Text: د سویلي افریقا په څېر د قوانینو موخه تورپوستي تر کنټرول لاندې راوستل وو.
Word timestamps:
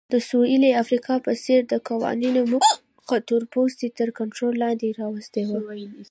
د 0.13 0.15
سویلي 0.29 0.71
افریقا 0.83 1.15
په 1.25 1.33
څېر 1.43 1.61
د 1.67 1.73
قوانینو 1.89 2.41
موخه 2.51 3.17
تورپوستي 3.29 3.87
تر 3.99 4.09
کنټرول 4.19 4.53
لاندې 4.63 4.87
راوستل 5.01 5.47
وو. 5.51 5.65